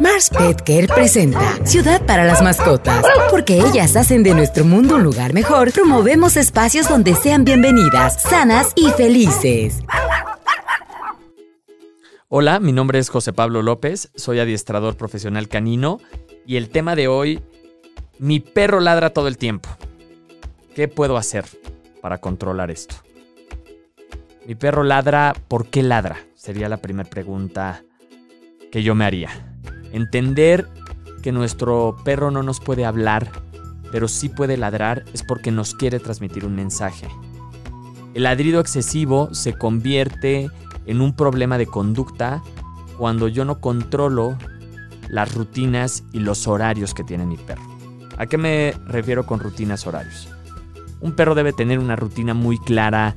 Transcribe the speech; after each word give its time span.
Mars 0.00 0.30
Pet 0.30 0.62
Care 0.62 0.88
presenta 0.88 1.58
Ciudad 1.66 2.06
para 2.06 2.24
las 2.24 2.40
mascotas. 2.42 3.04
Porque 3.30 3.58
ellas 3.58 3.96
hacen 3.96 4.22
de 4.22 4.32
nuestro 4.32 4.64
mundo 4.64 4.96
un 4.96 5.02
lugar 5.02 5.34
mejor, 5.34 5.72
promovemos 5.72 6.38
espacios 6.38 6.88
donde 6.88 7.14
sean 7.14 7.44
bienvenidas, 7.44 8.22
sanas 8.22 8.72
y 8.76 8.88
felices. 8.92 9.80
Hola, 12.28 12.60
mi 12.60 12.72
nombre 12.72 12.98
es 12.98 13.10
José 13.10 13.34
Pablo 13.34 13.60
López, 13.60 14.10
soy 14.14 14.38
adiestrador 14.38 14.96
profesional 14.96 15.48
canino 15.48 15.98
y 16.46 16.56
el 16.56 16.70
tema 16.70 16.96
de 16.96 17.06
hoy, 17.08 17.42
mi 18.18 18.40
perro 18.40 18.80
ladra 18.80 19.10
todo 19.10 19.28
el 19.28 19.36
tiempo. 19.36 19.68
¿Qué 20.74 20.88
puedo 20.88 21.18
hacer 21.18 21.44
para 22.00 22.18
controlar 22.18 22.70
esto? 22.70 22.94
Mi 24.46 24.54
perro 24.54 24.82
ladra, 24.82 25.34
¿por 25.46 25.66
qué 25.66 25.82
ladra? 25.82 26.16
Sería 26.36 26.70
la 26.70 26.78
primera 26.78 27.10
pregunta 27.10 27.84
que 28.72 28.82
yo 28.82 28.94
me 28.94 29.04
haría. 29.04 29.58
Entender 29.92 30.68
que 31.22 31.32
nuestro 31.32 31.96
perro 32.04 32.30
no 32.30 32.42
nos 32.42 32.60
puede 32.60 32.84
hablar, 32.84 33.30
pero 33.92 34.08
sí 34.08 34.28
puede 34.28 34.56
ladrar 34.56 35.04
es 35.12 35.22
porque 35.22 35.50
nos 35.50 35.74
quiere 35.74 35.98
transmitir 35.98 36.44
un 36.44 36.54
mensaje. 36.54 37.08
El 38.14 38.24
ladrido 38.24 38.60
excesivo 38.60 39.32
se 39.34 39.52
convierte 39.52 40.50
en 40.86 41.00
un 41.00 41.14
problema 41.14 41.58
de 41.58 41.66
conducta 41.66 42.42
cuando 42.98 43.28
yo 43.28 43.44
no 43.44 43.60
controlo 43.60 44.36
las 45.08 45.34
rutinas 45.34 46.04
y 46.12 46.20
los 46.20 46.46
horarios 46.46 46.94
que 46.94 47.04
tiene 47.04 47.26
mi 47.26 47.36
perro. 47.36 47.62
¿A 48.16 48.26
qué 48.26 48.38
me 48.38 48.74
refiero 48.86 49.26
con 49.26 49.40
rutinas 49.40 49.86
horarios? 49.86 50.28
Un 51.00 51.12
perro 51.12 51.34
debe 51.34 51.52
tener 51.52 51.78
una 51.78 51.96
rutina 51.96 52.34
muy 52.34 52.58
clara 52.58 53.16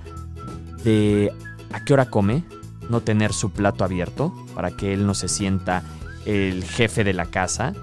de 0.83 1.33
a 1.71 1.83
qué 1.83 1.93
hora 1.93 2.09
come, 2.09 2.43
no 2.89 3.01
tener 3.01 3.33
su 3.33 3.51
plato 3.51 3.83
abierto 3.83 4.33
para 4.55 4.71
que 4.71 4.93
él 4.93 5.05
no 5.05 5.13
se 5.13 5.27
sienta 5.27 5.83
el 6.25 6.63
jefe 6.63 7.03
de 7.03 7.13
la 7.13 7.25
casa, 7.25 7.73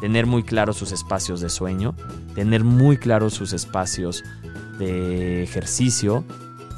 tener 0.00 0.26
muy 0.26 0.42
claros 0.42 0.76
sus 0.76 0.92
espacios 0.92 1.40
de 1.40 1.48
sueño, 1.50 1.94
tener 2.34 2.64
muy 2.64 2.96
claros 2.96 3.34
sus 3.34 3.52
espacios 3.52 4.24
de 4.78 5.42
ejercicio 5.42 6.24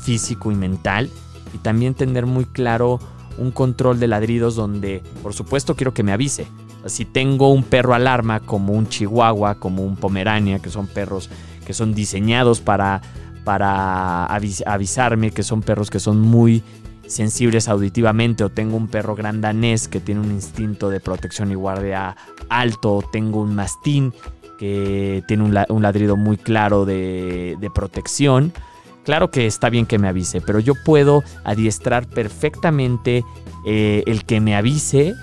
físico 0.01 0.51
y 0.51 0.55
mental 0.55 1.09
y 1.55 1.59
también 1.59 1.95
tener 1.95 2.27
muy 2.27 2.45
claro 2.45 2.99
un 3.39 3.51
control 3.51 4.01
de 4.01 4.09
ladridos 4.09 4.57
donde 4.57 5.03
por 5.23 5.35
supuesto 5.35 5.77
quiero 5.77 5.95
que 5.95 6.03
me 6.03 6.13
avise. 6.13 6.47
Si 6.87 7.05
tengo 7.05 7.53
un 7.53 7.63
perro 7.63 7.95
alarma 7.95 8.41
como 8.41 8.73
un 8.73 8.89
chihuahua, 8.89 9.55
como 9.55 9.85
un 9.85 9.97
pomerania, 9.97 10.59
que 10.59 10.71
son 10.71 10.89
perros 10.89 11.31
que 11.65 11.75
son 11.75 11.95
diseñados 11.95 12.61
para, 12.61 13.01
para 13.45 14.27
avisarme, 14.27 15.31
que 15.31 15.45
son 15.45 15.63
perros 15.63 15.91
que 15.91 16.01
son 16.01 16.21
muy 16.21 16.65
sensibles 17.07 17.69
auditivamente 17.69 18.45
o 18.45 18.49
tengo 18.49 18.77
un 18.77 18.89
perro 18.89 19.15
gran 19.15 19.41
danés 19.41 19.89
que 19.89 20.01
tiene 20.01 20.21
un 20.21 20.31
instinto 20.31 20.89
de 20.89 21.01
protección 21.01 21.51
y 21.51 21.55
guardia 21.55 22.17
alto 22.49 22.97
o 22.97 23.03
tengo 23.03 23.41
un 23.41 23.55
mastín 23.55 24.13
que 24.59 25.25
tiene 25.27 25.43
un, 25.43 25.83
ladrido 25.83 26.17
muy 26.17 26.37
claro 26.37 26.85
de, 26.85 27.71
protección. 27.75 28.53
Claro 29.05 29.31
que 29.31 29.47
está 29.47 29.69
bien 29.71 29.87
que 29.87 29.99
me 29.99 30.07
avise, 30.07 30.41
pero 30.41 30.61
yo 30.61 30.75
puedo 30.85 31.25
adiestrar 31.43 32.07
perfectamente 32.07 33.25
eh, 33.67 34.05
el 34.07 34.25
que 34.25 34.41
me 34.41 34.55
avise 34.55 35.15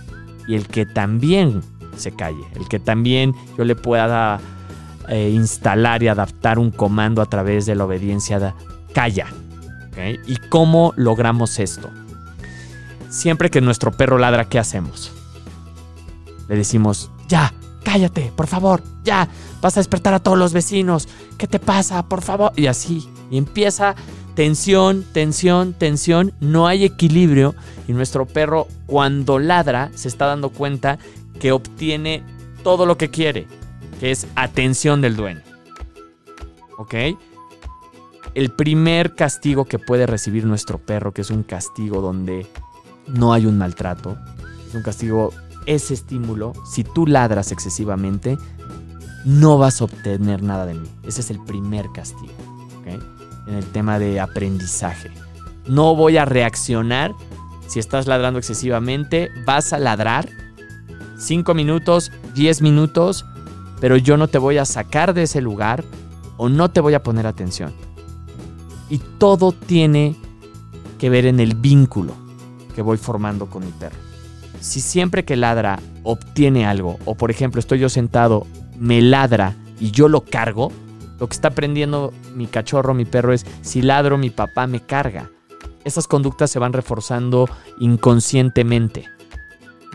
y 0.47 0.55
el 0.55 0.67
que 0.67 0.85
también 0.85 1.61
se 1.95 2.11
calle, 2.11 2.43
el 2.55 2.67
que 2.67 2.79
también 2.79 3.33
yo 3.57 3.63
le 3.63 3.75
pueda 3.75 4.41
eh, 5.07 5.29
instalar 5.29 6.03
y 6.03 6.09
adaptar 6.09 6.59
un 6.59 6.71
comando 6.71 7.21
a 7.21 7.25
través 7.25 7.65
de 7.65 7.75
la 7.75 7.85
obediencia 7.85 8.55
calla. 8.93 9.27
¿Y 10.07 10.37
cómo 10.49 10.93
logramos 10.95 11.59
esto? 11.59 11.89
Siempre 13.09 13.49
que 13.49 13.61
nuestro 13.61 13.91
perro 13.91 14.17
ladra, 14.17 14.47
¿qué 14.47 14.59
hacemos? 14.59 15.11
Le 16.47 16.55
decimos, 16.55 17.11
ya, 17.27 17.53
cállate, 17.83 18.31
por 18.35 18.47
favor, 18.47 18.81
ya, 19.03 19.27
vas 19.61 19.77
a 19.77 19.79
despertar 19.79 20.13
a 20.13 20.19
todos 20.19 20.37
los 20.37 20.53
vecinos, 20.53 21.07
¿qué 21.37 21.47
te 21.47 21.59
pasa, 21.59 22.07
por 22.07 22.21
favor? 22.21 22.51
Y 22.55 22.67
así, 22.67 23.07
y 23.29 23.37
empieza 23.37 23.95
tensión, 24.35 25.05
tensión, 25.11 25.73
tensión, 25.73 26.33
no 26.39 26.67
hay 26.67 26.85
equilibrio 26.85 27.55
y 27.87 27.93
nuestro 27.93 28.25
perro 28.25 28.67
cuando 28.85 29.37
ladra 29.39 29.91
se 29.95 30.07
está 30.07 30.27
dando 30.27 30.49
cuenta 30.49 30.97
que 31.39 31.51
obtiene 31.51 32.23
todo 32.63 32.85
lo 32.85 32.97
que 32.97 33.09
quiere, 33.09 33.47
que 33.99 34.11
es 34.11 34.27
atención 34.35 35.01
del 35.01 35.15
dueño. 35.15 35.41
¿Ok? 36.77 36.95
El 38.39 38.51
primer 38.51 39.15
castigo 39.15 39.65
que 39.65 39.79
puede 39.79 40.05
recibir 40.05 40.45
nuestro 40.45 40.77
perro, 40.77 41.13
que 41.13 41.21
es 41.21 41.29
un 41.29 41.43
castigo 41.43 41.99
donde 41.99 42.47
no 43.05 43.33
hay 43.33 43.45
un 43.45 43.57
maltrato, 43.57 44.17
es 44.65 44.73
un 44.73 44.81
castigo, 44.81 45.33
ese 45.65 45.93
estímulo, 45.93 46.53
si 46.65 46.85
tú 46.85 47.05
ladras 47.05 47.51
excesivamente, 47.51 48.37
no 49.25 49.57
vas 49.57 49.81
a 49.81 49.83
obtener 49.83 50.41
nada 50.41 50.65
de 50.65 50.75
mí. 50.75 50.87
Ese 51.03 51.19
es 51.19 51.31
el 51.31 51.43
primer 51.43 51.91
castigo, 51.91 52.31
En 53.45 53.55
el 53.55 53.65
tema 53.65 53.99
de 53.99 54.21
aprendizaje. 54.21 55.11
No 55.67 55.93
voy 55.93 56.15
a 56.15 56.23
reaccionar 56.23 57.13
si 57.67 57.79
estás 57.79 58.07
ladrando 58.07 58.39
excesivamente, 58.39 59.31
vas 59.45 59.73
a 59.73 59.79
ladrar 59.79 60.29
5 61.17 61.53
minutos, 61.53 62.13
10 62.35 62.61
minutos, 62.61 63.25
pero 63.81 63.97
yo 63.97 64.15
no 64.15 64.29
te 64.29 64.37
voy 64.37 64.59
a 64.59 64.65
sacar 64.65 65.13
de 65.13 65.23
ese 65.23 65.41
lugar 65.41 65.83
o 66.37 66.47
no 66.47 66.71
te 66.71 66.79
voy 66.79 66.93
a 66.93 67.03
poner 67.03 67.27
atención. 67.27 67.88
Y 68.89 68.97
todo 68.97 69.51
tiene 69.51 70.15
que 70.97 71.09
ver 71.09 71.25
en 71.25 71.39
el 71.39 71.55
vínculo 71.55 72.13
que 72.75 72.81
voy 72.81 72.97
formando 72.97 73.47
con 73.47 73.65
mi 73.65 73.71
perro. 73.71 73.97
Si 74.59 74.81
siempre 74.81 75.23
que 75.23 75.37
ladra 75.37 75.79
obtiene 76.03 76.65
algo, 76.65 76.97
o 77.05 77.15
por 77.15 77.31
ejemplo 77.31 77.59
estoy 77.59 77.79
yo 77.79 77.89
sentado, 77.89 78.45
me 78.77 79.01
ladra 79.01 79.55
y 79.79 79.91
yo 79.91 80.07
lo 80.07 80.21
cargo, 80.21 80.71
lo 81.19 81.27
que 81.27 81.33
está 81.33 81.49
aprendiendo 81.49 82.13
mi 82.35 82.47
cachorro, 82.47 82.93
mi 82.93 83.05
perro 83.05 83.33
es, 83.33 83.45
si 83.61 83.81
ladro 83.81 84.17
mi 84.17 84.29
papá 84.29 84.67
me 84.67 84.81
carga. 84.81 85.29
Esas 85.83 86.07
conductas 86.07 86.51
se 86.51 86.59
van 86.59 86.73
reforzando 86.73 87.49
inconscientemente. 87.79 89.05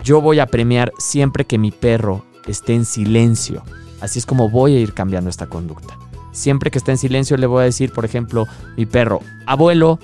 Yo 0.02 0.20
voy 0.20 0.38
a 0.38 0.46
premiar 0.46 0.92
siempre 0.98 1.46
que 1.46 1.58
mi 1.58 1.70
perro 1.70 2.24
esté 2.46 2.74
en 2.74 2.84
silencio. 2.84 3.62
Así 4.00 4.18
es 4.18 4.26
como 4.26 4.50
voy 4.50 4.76
a 4.76 4.80
ir 4.80 4.92
cambiando 4.92 5.30
esta 5.30 5.46
conducta. 5.46 5.96
Siempre 6.34 6.72
que 6.72 6.78
está 6.78 6.90
en 6.90 6.98
silencio 6.98 7.36
le 7.36 7.46
voy 7.46 7.62
a 7.62 7.66
decir, 7.66 7.92
por 7.92 8.04
ejemplo, 8.04 8.46
mi 8.76 8.86
perro, 8.86 9.20
abuelo, 9.46 10.00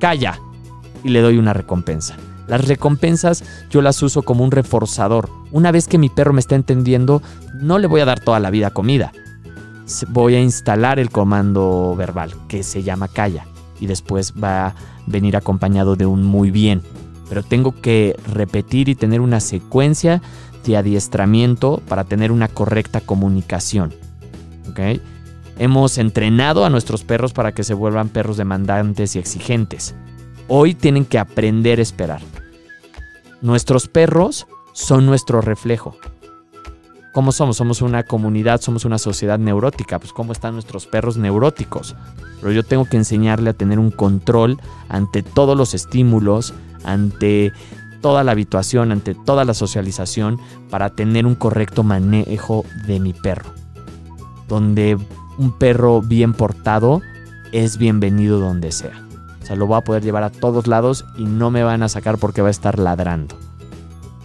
calla. 0.00 0.38
Y 1.04 1.08
le 1.10 1.20
doy 1.20 1.38
una 1.38 1.52
recompensa. 1.52 2.16
Las 2.48 2.66
recompensas 2.66 3.44
yo 3.70 3.80
las 3.80 4.02
uso 4.02 4.22
como 4.22 4.42
un 4.42 4.50
reforzador. 4.50 5.30
Una 5.52 5.70
vez 5.70 5.86
que 5.86 5.98
mi 5.98 6.08
perro 6.08 6.32
me 6.32 6.40
está 6.40 6.56
entendiendo, 6.56 7.22
no 7.54 7.78
le 7.78 7.86
voy 7.86 8.00
a 8.00 8.04
dar 8.04 8.18
toda 8.18 8.40
la 8.40 8.50
vida 8.50 8.70
comida. 8.70 9.12
Voy 10.08 10.34
a 10.34 10.40
instalar 10.40 10.98
el 10.98 11.10
comando 11.10 11.94
verbal, 11.96 12.34
que 12.48 12.64
se 12.64 12.82
llama 12.82 13.06
calla. 13.06 13.46
Y 13.80 13.86
después 13.86 14.34
va 14.34 14.66
a 14.66 14.74
venir 15.06 15.36
acompañado 15.36 15.94
de 15.94 16.06
un 16.06 16.24
muy 16.24 16.50
bien. 16.50 16.82
Pero 17.28 17.44
tengo 17.44 17.80
que 17.80 18.16
repetir 18.34 18.88
y 18.88 18.96
tener 18.96 19.20
una 19.20 19.38
secuencia 19.38 20.20
de 20.66 20.76
adiestramiento 20.76 21.80
para 21.86 22.02
tener 22.02 22.32
una 22.32 22.48
correcta 22.48 23.00
comunicación. 23.00 23.94
¿Ok? 24.68 25.00
Hemos 25.62 25.96
entrenado 25.96 26.64
a 26.64 26.70
nuestros 26.70 27.04
perros 27.04 27.32
para 27.32 27.52
que 27.52 27.62
se 27.62 27.72
vuelvan 27.72 28.08
perros 28.08 28.36
demandantes 28.36 29.14
y 29.14 29.20
exigentes. 29.20 29.94
Hoy 30.48 30.74
tienen 30.74 31.04
que 31.04 31.20
aprender 31.20 31.78
a 31.78 31.82
esperar. 31.82 32.20
Nuestros 33.42 33.86
perros 33.86 34.48
son 34.72 35.06
nuestro 35.06 35.40
reflejo. 35.40 35.96
¿Cómo 37.12 37.30
somos? 37.30 37.58
Somos 37.58 37.80
una 37.80 38.02
comunidad, 38.02 38.60
somos 38.60 38.84
una 38.84 38.98
sociedad 38.98 39.38
neurótica. 39.38 40.00
Pues 40.00 40.12
¿cómo 40.12 40.32
están 40.32 40.54
nuestros 40.54 40.88
perros 40.88 41.16
neuróticos? 41.16 41.94
Pero 42.40 42.50
yo 42.50 42.64
tengo 42.64 42.86
que 42.86 42.96
enseñarle 42.96 43.50
a 43.50 43.54
tener 43.54 43.78
un 43.78 43.92
control 43.92 44.58
ante 44.88 45.22
todos 45.22 45.56
los 45.56 45.74
estímulos, 45.74 46.54
ante 46.82 47.52
toda 48.00 48.24
la 48.24 48.32
habituación, 48.32 48.90
ante 48.90 49.14
toda 49.14 49.44
la 49.44 49.54
socialización, 49.54 50.40
para 50.70 50.90
tener 50.90 51.24
un 51.24 51.36
correcto 51.36 51.84
manejo 51.84 52.64
de 52.88 52.98
mi 52.98 53.12
perro. 53.12 53.54
Donde 54.48 54.98
un 55.38 55.52
perro 55.52 56.02
bien 56.02 56.32
portado 56.34 57.00
es 57.52 57.76
bienvenido 57.78 58.38
donde 58.38 58.72
sea. 58.72 59.02
O 59.42 59.46
sea, 59.46 59.56
lo 59.56 59.66
voy 59.66 59.78
a 59.78 59.84
poder 59.84 60.02
llevar 60.02 60.22
a 60.22 60.30
todos 60.30 60.66
lados 60.66 61.04
y 61.16 61.24
no 61.24 61.50
me 61.50 61.62
van 61.62 61.82
a 61.82 61.88
sacar 61.88 62.18
porque 62.18 62.42
va 62.42 62.48
a 62.48 62.52
estar 62.52 62.78
ladrando. 62.78 63.36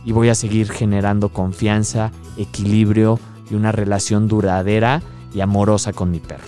Y 0.05 0.11
voy 0.11 0.29
a 0.29 0.35
seguir 0.35 0.69
generando 0.69 1.29
confianza, 1.29 2.11
equilibrio 2.37 3.19
y 3.49 3.55
una 3.55 3.71
relación 3.71 4.27
duradera 4.27 5.01
y 5.33 5.41
amorosa 5.41 5.91
con 5.91 6.11
mi 6.11 6.19
perro. 6.19 6.47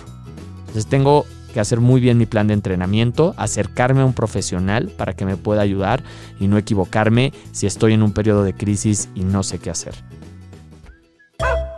Entonces 0.60 0.86
tengo 0.86 1.26
que 1.54 1.60
hacer 1.60 1.80
muy 1.80 2.00
bien 2.00 2.18
mi 2.18 2.28
plan 2.28 2.48
de 2.48 2.54
entrenamiento, 2.54 3.34
acercarme 3.38 4.02
a 4.02 4.06
un 4.06 4.14
profesional 4.14 4.90
para 4.90 5.14
que 5.14 5.26
me 5.26 5.36
pueda 5.36 5.62
ayudar 5.62 6.04
y 6.40 6.48
no 6.48 6.58
equivocarme 6.58 7.34
si 7.52 7.66
estoy 7.66 7.94
en 7.94 8.04
un 8.04 8.14
periodo 8.14 8.44
de 8.44 8.54
crisis 8.54 9.10
y 9.16 9.22
no 9.22 9.42
sé 9.44 9.58
qué 9.58 9.72
hacer. 9.72 9.96